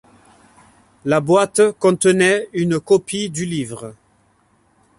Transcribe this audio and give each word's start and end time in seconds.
La 1.05 1.19
boîte 1.19 1.61
contenait 1.77 2.47
une 2.53 2.79
copie 2.79 3.29
du 3.29 3.45
livre. 3.45 3.93